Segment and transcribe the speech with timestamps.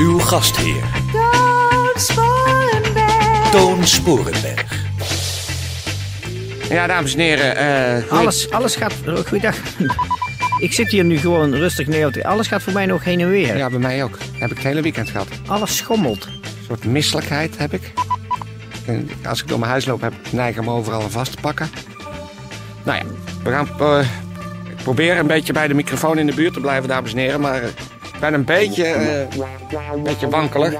[0.00, 0.82] Uw gastheer,
[1.12, 3.50] Toon Sporenberg.
[3.50, 4.64] Toon Sporenberg.
[6.68, 7.56] Ja, dames en heren.
[7.56, 8.92] eh, goeie- Alles, alles gaat.
[9.08, 9.56] oh, Goeiedag.
[10.58, 12.22] Ik zit hier nu gewoon rustig neer.
[12.22, 13.56] Alles gaat voor mij nog heen en weer.
[13.56, 14.18] Ja, bij mij ook.
[14.32, 15.26] Heb ik het hele weekend gehad.
[15.30, 16.28] Een Alles schommelt.
[16.66, 17.92] soort misselijkheid heb ik.
[18.86, 21.70] En als ik door mijn huis loop, heb ik neiging om overal vast te pakken.
[22.82, 23.04] Nou ja,
[23.44, 24.06] we gaan eh,
[24.76, 27.40] ik probeer een beetje bij de microfoon in de buurt te blijven, dames en heren.
[27.40, 27.68] Maar eh,
[28.20, 29.20] ik ben een beetje, eh,
[29.92, 30.72] een beetje wankelig.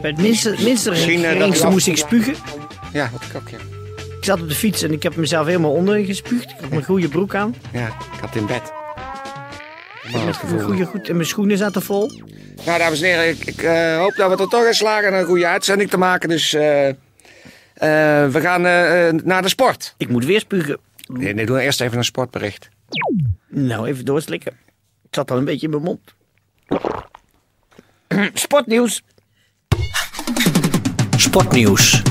[0.00, 2.34] Bij het minste, minste geringste moest ik spugen.
[2.92, 3.58] Ja, wat ik ook, ja.
[4.16, 6.50] Ik zat op de fiets en ik heb mezelf helemaal onderin gespuugd.
[6.50, 7.54] Ik had mijn goede broek aan.
[7.72, 8.72] Ja, ik had in bed.
[10.12, 12.10] Had mijn goede goed en mijn schoenen zaten vol.
[12.66, 15.24] Nou, dames en heren, ik, ik eh, hoop dat we er toch in slagen een
[15.24, 16.28] goede uitzending te maken.
[16.28, 16.88] Dus eh,
[17.74, 18.62] we gaan
[19.24, 19.94] naar de sport.
[19.96, 20.78] Ik moet weer spugen.
[21.06, 22.68] Nee, nee, doe eerst even een sportbericht.
[23.48, 24.52] Nou, even doorslikken.
[25.02, 26.18] Het zat al een beetje in mijn mond.
[28.34, 29.02] Sportnieuws.
[31.16, 32.02] Sportnieuws.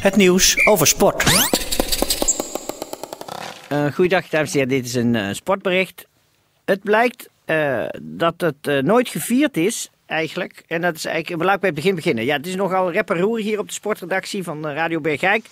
[0.00, 1.24] Het nieuws over sport.
[3.68, 4.68] Eh goeiedag, dames en heren.
[4.68, 6.06] Dit is een eh, sportbericht.
[6.64, 10.62] Het blijkt eh, dat het nooit gevierd is, eigenlijk.
[10.66, 12.24] En dat is eigenlijk, laat ik bij het begin beginnen.
[12.24, 15.46] Ja, het is nogal rep hier op de sportredactie van Radio Bergijk.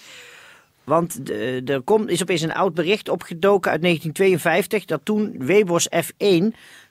[0.84, 1.30] Want
[1.68, 4.84] er komt, is opeens een oud bericht opgedoken uit 1952...
[4.84, 6.44] dat toen Webos F1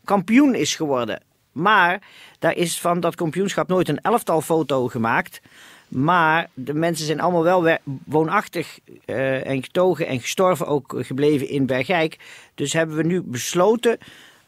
[0.03, 1.21] kampioen is geworden.
[1.53, 2.01] Maar
[2.39, 5.41] daar is van dat kampioenschap nooit een elftal foto gemaakt...
[5.87, 11.49] Maar de mensen zijn allemaal wel we- woonachtig eh, en getogen en gestorven ook gebleven
[11.49, 12.17] in Bergijk.
[12.55, 13.97] Dus hebben we nu besloten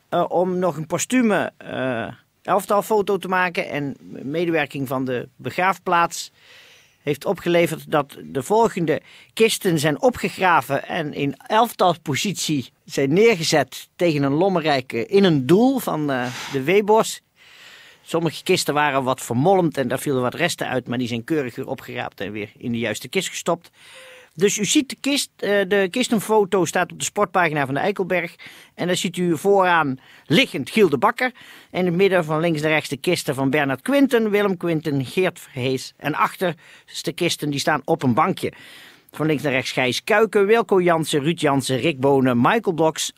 [0.09, 2.07] eh, om nog een postume eh
[2.41, 3.69] elftalfoto te maken.
[3.69, 6.31] En medewerking van de begraafplaats
[7.05, 9.01] heeft opgeleverd dat de volgende
[9.33, 15.79] kisten zijn opgegraven en in elftalpositie zijn neergezet tegen een lommerrijk eh, in een doel
[15.79, 17.21] van eh, de Weebos.
[18.01, 21.55] Sommige kisten waren wat vermolmd en daar vielen wat resten uit, maar die zijn keurig
[21.55, 23.69] weer opgeraapt en weer in de juiste kist gestopt.
[24.35, 28.35] Dus u ziet de kist, eh, de kistenfoto staat op de sportpagina van de Eikelberg.
[28.73, 31.31] En daar ziet u vooraan liggend Giel de Bakker.
[31.71, 35.05] En in het midden van links naar rechts de kisten van Bernard Quinten, Willem Quinten,
[35.05, 35.93] Geert Verhees.
[35.97, 36.55] En achter
[36.91, 38.53] is de kisten die staan op een bankje.
[39.11, 43.13] Van links naar rechts Gijs Kuiken, Wilco Jansen, Ruud Jansen, Rick Bonen, Michael Bloks.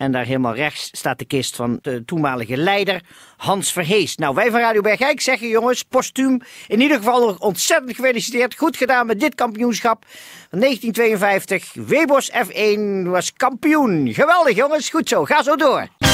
[0.00, 3.02] En daar helemaal rechts staat de kist van de toenmalige leider
[3.36, 4.16] Hans Verhees.
[4.16, 6.40] Nou, wij van Radio Bergijk zeggen jongens, postuum.
[6.66, 8.56] In ieder geval nog ontzettend gefeliciteerd.
[8.56, 10.04] Goed gedaan met dit kampioenschap
[10.50, 11.72] van 1952.
[11.74, 14.14] Webos F1 was kampioen.
[14.14, 15.24] Geweldig jongens, goed zo.
[15.24, 16.09] Ga zo door.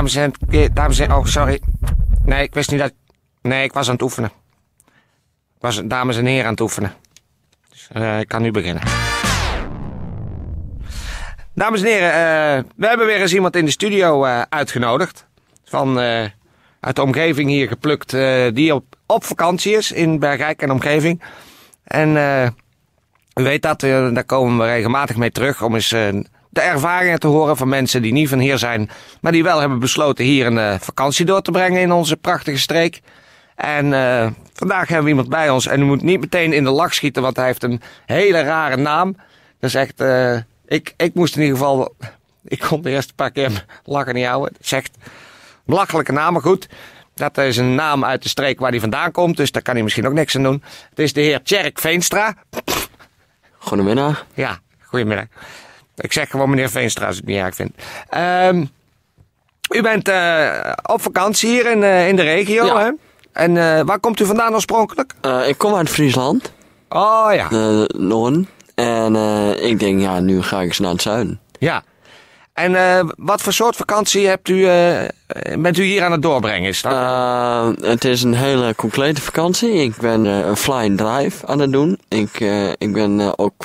[0.00, 0.74] Dames en heren.
[0.74, 1.60] Dames en Oh, sorry.
[2.24, 2.92] Nee, ik wist niet dat...
[3.42, 4.30] Nee, ik was aan het oefenen.
[5.54, 6.92] Ik was dames en heren aan het oefenen.
[7.70, 8.82] Dus eh, ik kan nu beginnen.
[11.54, 15.26] Dames en heren, eh, we hebben weer eens iemand in de studio eh, uitgenodigd.
[15.64, 16.24] Van eh,
[16.80, 21.22] uit de omgeving hier geplukt, eh, die op, op vakantie is in Bergijk en omgeving.
[21.84, 22.48] En eh,
[23.34, 26.08] u weet dat, eh, daar komen we regelmatig mee terug om eens eh,
[26.50, 28.90] de ervaringen te horen van mensen die niet van hier zijn,
[29.20, 32.58] maar die wel hebben besloten hier een eh, vakantie door te brengen in onze prachtige
[32.58, 33.00] streek.
[33.54, 36.70] En eh, vandaag hebben we iemand bij ons en u moet niet meteen in de
[36.70, 39.16] lach schieten, want hij heeft een hele rare naam.
[39.58, 41.94] Dat is echt, eh, ik, ik moest in ieder geval,
[42.44, 44.52] ik kon de eerste paar keer lachen niet houden.
[44.52, 44.96] Het is echt
[45.64, 46.68] belachelijke naam, maar goed.
[47.14, 49.82] Dat is een naam uit de streek waar hij vandaan komt, dus daar kan hij
[49.82, 50.62] misschien ook niks aan doen.
[50.90, 52.34] Het is de heer Tjerk Veenstra.
[53.58, 54.26] Goedemiddag.
[54.34, 55.26] Ja, goedemiddag.
[56.00, 57.72] Ik zeg gewoon meneer Veenstra als ik het niet erg vind.
[58.08, 58.64] Ehm,
[59.74, 62.78] u bent eh, op vakantie hier in, eh, in de regio, Ja.
[62.80, 62.90] hè?
[63.32, 65.12] En eh, waar komt u vandaan oorspronkelijk?
[65.46, 66.52] Ik kom uit Friesland,
[66.88, 67.48] Oh ja,
[67.98, 68.48] Noorden.
[68.74, 69.14] En
[69.62, 71.40] ik denk, ja, nu ga ik eens naar het zuiden.
[71.58, 71.82] ja.
[72.52, 74.62] En wat voor soort vakantie hebt u,
[75.58, 76.68] bent u hier aan het doorbrengen?
[76.68, 77.76] Is dat?
[77.80, 79.72] Het is een hele complete vakantie.
[79.72, 81.98] Ik ben een fly and drive aan het doen.
[82.08, 82.40] Ik,
[82.78, 83.64] ik ben ook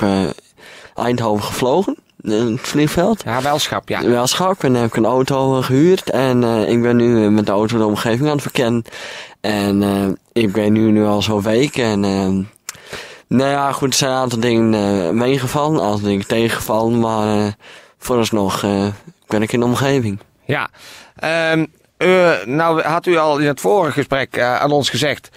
[0.94, 1.96] Eindhoven gevlogen.
[2.30, 3.22] Het vliegveld.
[3.24, 4.02] Ja, welschap, ja.
[4.08, 7.24] Wel schak, en dan heb ik een auto eh, gehuurd en eh, ik ben nu
[7.24, 8.84] eh, met de auto de omgeving aan het verkennen.
[9.40, 12.28] En eh, ik ben nu, nu al zo'n week en eh,
[13.28, 17.54] nou ja, goed, er zijn een aantal dingen meegevallen, een aantal dingen tegengevallen, maar
[17.98, 18.64] vooralsnog
[19.26, 20.20] ben ik in de omgeving.
[20.44, 20.68] Ja.
[21.16, 21.64] Ehm,
[21.96, 25.28] eh, nou had u al in het vorige gesprek aan ons gezegd...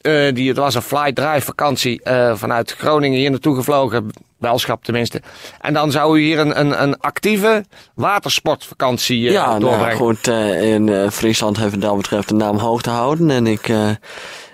[0.00, 4.10] eh, die, het was een fly-drive vakantie eh, vanuit Groningen hier naartoe gevlogen.
[4.38, 5.22] Welschap tenminste.
[5.60, 7.64] En dan zou u hier een, een, een actieve
[7.94, 9.96] watersportvakantie eh, ja, nou ja, doorbrengen.
[9.96, 13.30] goed, eh, in Friesland heeft het dat betreft de naam hoog te houden.
[13.30, 13.72] En ik,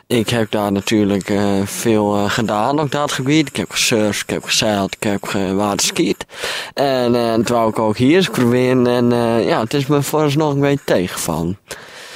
[0.06, 1.32] ik heb daar natuurlijk
[1.64, 3.48] veel gedaan op dat gebied.
[3.48, 6.26] Ik heb gesurfd, ik heb gezeild, ik heb gewaterskiet.
[6.74, 8.86] En eh toen wou ik ook hier eens proberen.
[8.86, 9.10] En
[9.44, 11.58] ja, het is me vooralsnog een beetje tegengevallen.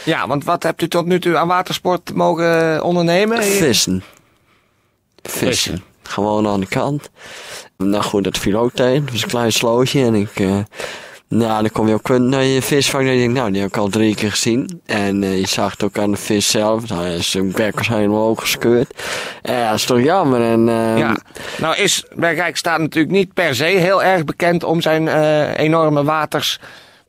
[0.09, 3.43] Ja, want wat hebt u tot nu toe aan watersport mogen ondernemen?
[3.43, 4.03] Vissen.
[5.23, 5.47] Vissen.
[5.47, 5.83] Vissen.
[6.03, 7.11] Gewoon aan de kant.
[7.77, 9.03] Nou goed, dat viel ook tegen.
[9.03, 10.41] Het was een klein slootje en ik...
[10.41, 10.59] eh
[11.29, 13.77] nou, dan kom je ook naar je visvang en je denkt, nou, die heb ik
[13.77, 14.81] al drie keer gezien.
[14.87, 16.89] En eh, je zag het ook aan de vis zelf.
[16.89, 18.95] Nou, zijn bek was helemaal ook gescheurd.
[19.43, 20.41] En ja, dat is toch jammer.
[20.41, 21.17] En, eh, Ja,
[21.59, 26.05] nou is Bergijk staat natuurlijk niet per se heel erg bekend om zijn eh, enorme
[26.05, 26.61] waters.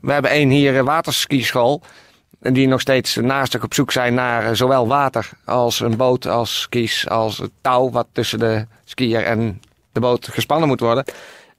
[0.01, 1.81] We hebben één hier, een waterskischool.
[2.41, 6.27] En die nog steeds naastig op zoek zijn naar eh, zowel water als een boot,
[6.27, 11.03] als skis, als het touw wat tussen de skier en de boot gespannen moet worden.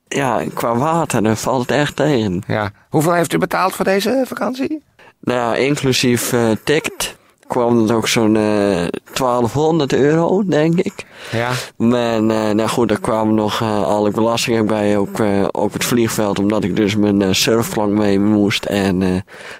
[0.09, 2.43] ja, qua water, dan valt het echt tegen.
[2.47, 2.71] Ja.
[2.89, 4.83] Hoeveel heeft u betaald voor deze vakantie?
[5.21, 7.19] Nou inclusief eh ticket
[7.51, 11.05] kwam het ook zo'n eh 1200 euro, denk ik.
[11.33, 11.51] Ja.
[11.77, 15.85] Maar eh, nou goed, daar kwamen nog eh, alle belastingen bij, ook eh, op het
[15.85, 19.09] vliegveld, omdat ik dus mijn eh, surfplank mee moest en eh,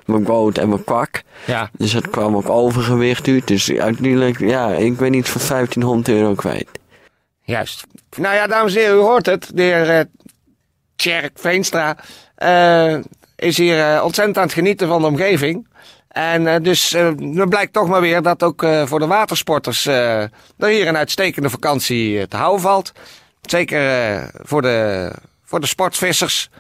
[0.05, 1.23] mijn boot en mijn kwak.
[1.47, 1.71] Ja.
[1.73, 6.35] Dus het kwam ook overgewicht uit, dus uiteindelijk, ja, ik ben iets van 1500 euro
[6.35, 6.69] kwijt.
[7.43, 7.87] Juist.
[8.17, 9.51] Nou ja, dames en heren, u hoort het.
[9.55, 10.05] De heer eh,
[10.97, 11.97] Tjerk Veenstra
[12.35, 12.97] eh,
[13.37, 15.69] is hier eh, ontzettend aan het genieten van de omgeving.
[16.11, 17.11] En eh, dus eh
[17.49, 22.29] blijkt toch maar weer dat ook eh, voor de watersporters er hier een uitstekende vakantie
[22.29, 22.93] te houden valt.
[23.43, 25.13] Zeker voor, de,
[25.45, 26.51] voor de sportvissers.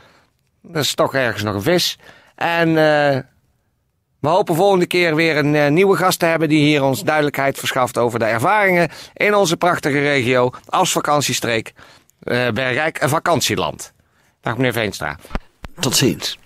[0.62, 1.98] Dat is toch ergens nog een vis.
[2.34, 2.74] En
[4.20, 7.98] we hopen volgende keer weer een nieuwe gast te hebben die hier ons duidelijkheid verschaft
[7.98, 11.72] over de ervaringen in onze prachtige regio als vakantiestreek
[12.52, 13.92] Bergrijk en vakantieland.
[14.40, 15.16] Dag meneer Veenstra.
[15.80, 16.38] Tot ziens.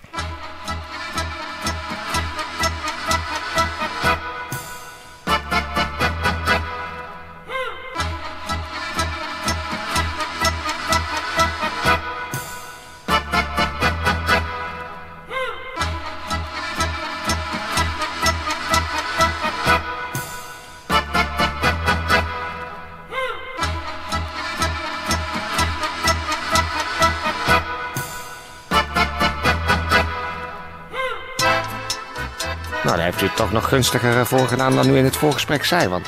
[33.05, 35.87] Heeft u het toch nog gunstiger eh, voor gedaan dan u in het voorgesprek zei,
[35.87, 36.07] want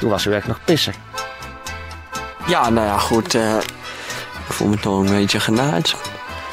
[0.00, 0.94] toen was u echt nog pisser.
[2.46, 3.56] Ja, nou ja, goed, eh,
[4.46, 5.94] ik voel me toch een beetje genaaid.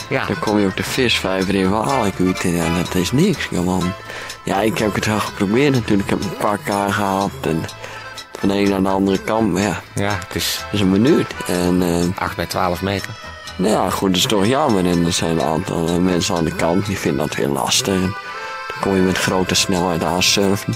[0.10, 3.46] Ja, Dan kom je ook de visvijver in Waalwijk uit en ja, dat is niks,
[3.46, 3.94] gewoon.
[4.44, 6.10] Ja, ik heb het wel geprobeerd natuurlijk.
[6.10, 7.66] Ik heb een pak aangehaald en
[8.40, 9.52] van de een naar de andere kant.
[9.52, 11.28] Maar ja, ja het is dat is een minuut.
[11.48, 13.10] En eh, 8 bij 12 meter.
[13.56, 14.86] nou ja, goed, dat is toch jammer.
[14.86, 18.25] En er zijn een aantal mensen aan de kant die vinden dat weer lastig.
[18.82, 20.76] Kom je met grote snelheid aansurfen.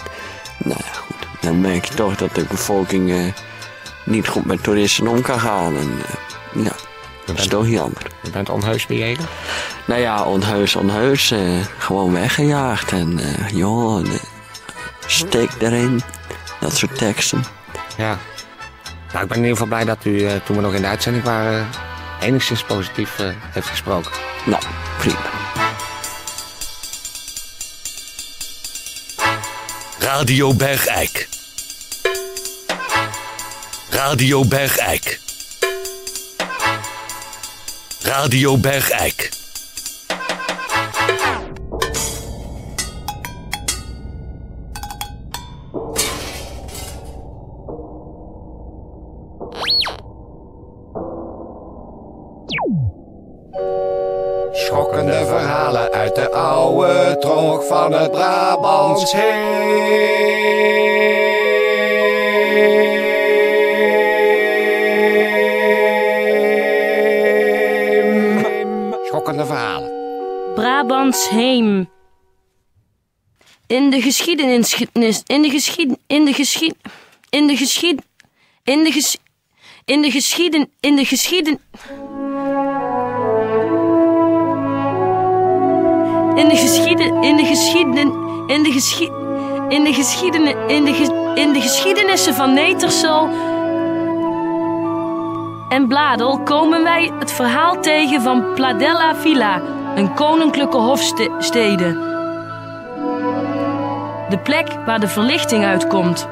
[0.58, 1.16] Nou ja, goed.
[1.42, 3.34] Dan merk je toch dat de bevolking eh,
[4.06, 5.78] niet goed met toeristen om kan gaan.
[5.78, 6.72] En eh, ja,
[7.26, 8.02] dat is toch jammer.
[8.24, 9.28] U bent onheus bejegend.
[9.86, 11.32] Nou ja, onheus, onheus.
[11.32, 11.40] eh,
[11.78, 12.92] gewoon weggejaagd.
[12.92, 13.20] En
[13.54, 14.06] joh,
[15.06, 16.02] steek erin.
[16.60, 17.44] Dat soort teksten.
[17.98, 18.18] Ja.
[19.12, 21.24] Nou, ik ben in ieder geval blij dat u, toen we nog in de uitzending
[21.24, 21.68] waren,
[22.22, 23.16] enigszins positief
[23.52, 24.12] heeft gesproken.
[24.46, 24.62] Nou,
[24.98, 25.39] prima.
[30.10, 31.28] Radio Bergijk.
[33.90, 35.20] Radio Bergijk.
[38.02, 39.39] Radio Bergijk.
[69.40, 70.54] Schokkende verhalen.
[70.56, 71.90] Brabants heem.
[73.68, 74.86] In de geschiedenis,
[75.26, 76.76] in de geschied, in de geschied,
[77.30, 78.02] in de geschied,
[78.64, 79.18] in de ges,
[79.86, 81.60] in de geschieden, in de geschieden.
[86.36, 88.14] in de geschieden, in de geschieden,
[88.48, 89.12] in de geschied,
[89.70, 93.30] in de geschieden, in de, ge- in de geschiedenissen van Netersel
[95.70, 99.62] en Bladel komen wij het verhaal tegen van Pladella Villa,
[99.96, 102.08] een koninklijke hofstede.
[104.30, 106.28] De plek waar de verlichting uitkomt.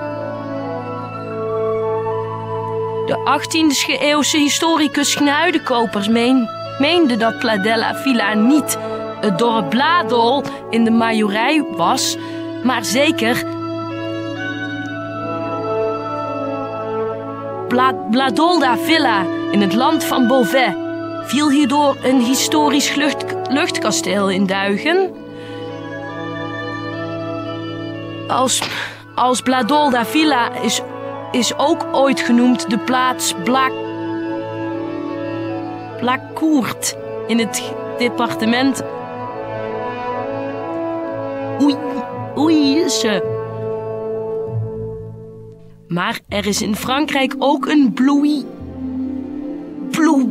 [3.05, 8.77] De 18e eeuwse historicus Knuidekopers meen, meende dat Pladella Villa niet
[9.21, 12.17] het dorp Bladel in de Majorij was,
[12.63, 13.43] maar zeker
[17.67, 20.73] Bla Bladolda Villa in het land van Beauvais.
[21.23, 25.11] Viel hierdoor een historisch lucht luchtkasteel in duigen?
[28.27, 28.61] Als,
[29.15, 30.81] als Bladolda Villa is,
[31.31, 33.71] is ook ooit genoemd de plaats Blaak,
[35.99, 36.95] Blaakkoert
[37.27, 38.83] in het departement
[41.61, 43.36] Oei.
[45.87, 48.45] Maar er is in Frankrijk ook een Bloui.
[49.89, 50.29] Blou,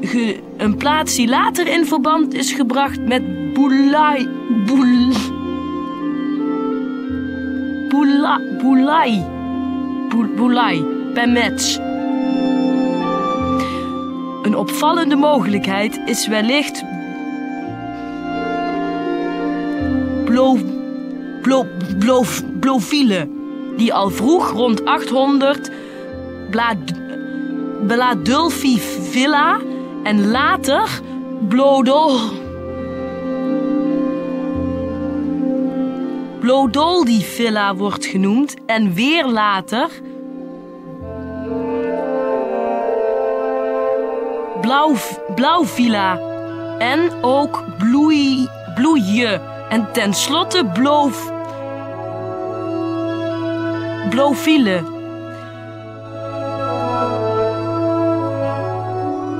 [0.00, 3.22] ge- een plaats die later in verband is gebracht met
[3.54, 4.28] Boulay.
[4.66, 5.12] Boul,
[7.88, 9.26] Boula, Boulay.
[10.08, 10.84] Boul- Boulay.
[14.42, 16.84] Een opvallende mogelijkheid is wellicht
[20.24, 20.56] Blo,
[21.42, 21.66] Blo,
[21.98, 22.22] Blo,
[23.76, 25.70] die al vroeg rond 800
[26.50, 26.76] Blad,
[27.86, 28.78] Bladulfi
[29.10, 29.58] Villa
[30.02, 30.88] en later
[31.48, 32.18] Blodol.
[36.40, 39.88] Blodoldi Villa wordt genoemd en weer later
[44.60, 44.96] Blauw,
[45.34, 46.18] Blauwvilla
[46.78, 51.32] en ook Bloei, Bloeie en tenslotte Bloof,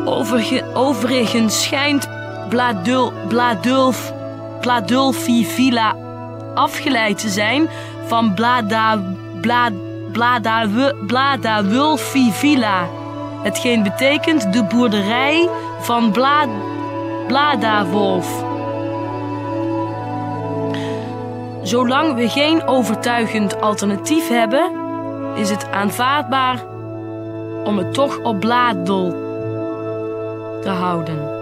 [0.05, 2.09] Overge, overigens schijnt
[2.49, 4.13] Bladul, Bladulf,
[4.61, 5.95] Bladulfi Villa
[6.55, 7.69] afgeleid te zijn
[8.07, 9.03] van Blada,
[9.41, 9.73] Blad,
[10.13, 10.67] Blada.
[13.43, 15.49] Hetgeen betekent de boerderij
[15.81, 16.47] van Bla,
[17.27, 18.54] Bladawolf.
[21.65, 24.73] Zolang we geen overtuigend alternatief hebben,
[25.37, 26.65] is het aanvaardbaar
[27.65, 29.11] om het toch op Bladel
[30.63, 31.33] te houden.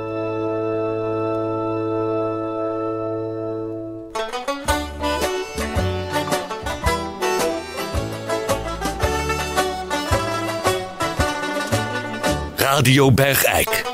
[12.57, 13.85] Radio Bergijk.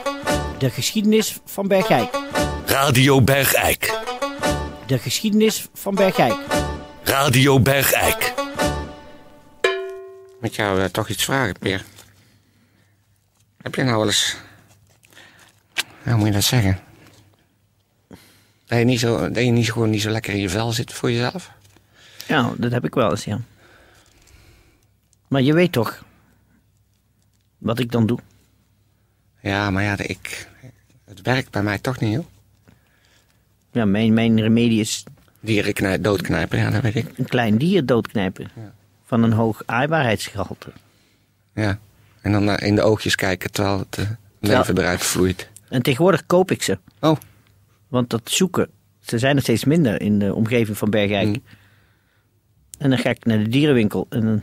[0.59, 2.11] De geschiedenis van Bergijk.
[2.67, 4.18] Radio Bergijk.
[4.89, 6.35] De geschiedenis van Bergijk.
[7.03, 8.35] Radio Bergijk.
[10.41, 11.85] Met jou eh, toch iets vragen, Peer.
[13.63, 14.37] Heb je nou wel eens...
[16.03, 16.79] Hoe moet je dat zeggen?
[18.67, 20.93] Dat je, niet zo, dat je niet, gewoon niet zo lekker in je vel zit
[20.93, 21.51] voor jezelf?
[22.27, 23.41] Ja, dat heb ik wel eens, ja.
[25.29, 26.05] Maar je weet toch
[27.59, 28.19] wat ik dan doe?
[29.41, 30.49] Ja, maar ja, ik,
[31.05, 32.27] het werkt bij mij toch niet, joh.
[33.79, 35.05] Ja, mijn, mijn remedie is
[35.41, 37.07] Dieren knij- doodknijpen, ja, dat weet ik.
[37.17, 38.51] een klein dier doodknijpen.
[39.05, 40.69] Van een hoog aaibaarheidsgehalte.
[41.55, 41.79] Ja.
[42.21, 44.05] En dan naar- in de oogjes kijken terwijl het eh,
[44.41, 45.49] leven eruit vloeit.
[45.69, 46.79] En tegenwoordig koop ik ze.
[47.01, 47.17] Oh,
[47.89, 48.69] Want dat zoeken,
[49.01, 51.27] ze zijn er steeds minder in de omgeving van Bergijk.
[51.27, 51.43] Mm.
[52.79, 54.43] En dan ga ik naar de dierenwinkel en dan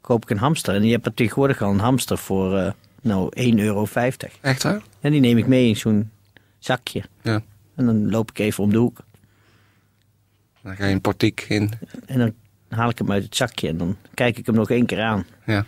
[0.00, 0.74] koop ik een hamster.
[0.74, 3.86] En je hebt er tegenwoordig al een hamster voor eh nou 1,50 euro.
[4.40, 4.82] echt waar?
[5.00, 6.10] En die neem ik mee in zo'n
[6.58, 7.02] zakje.
[7.22, 7.42] Ja.
[7.76, 8.98] En dan loop ik even om de hoek.
[10.62, 11.72] Dan ga je een portiek in.
[12.06, 12.34] En dan
[12.68, 15.26] haal ik hem uit het zakje en dan kijk ik hem nog één keer aan.
[15.44, 15.64] Ja.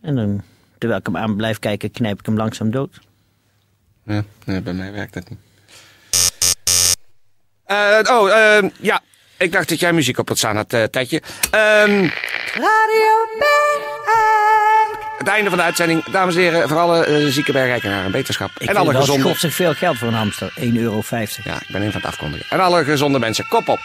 [0.00, 0.42] En dan,
[0.78, 3.00] terwijl ik hem aan blijf kijken, knijp ik hem langzaam dood.
[4.04, 5.38] Ja, nee, bij mij werkt dat niet.
[7.64, 9.02] Eh, oh, eh, ja.
[9.38, 11.22] Ik dacht dat jij muziek op had staan had, eh Tijdje.
[11.50, 12.08] Ehm,
[12.54, 13.89] Radio Bergijk.
[15.20, 16.04] Het einde van de uitzending.
[16.04, 18.50] Dames en heren, voor alle eh, zieke bergrijkenaren, beterschap.
[18.58, 19.22] Ik en alle wel gezonde...
[19.22, 20.52] schotzig veel geld voor een hamster.
[20.60, 21.02] 1,50 euro.
[21.44, 22.46] Ja, ik ben even van het afkondigen.
[22.48, 23.78] En alle gezonde mensen, kop op.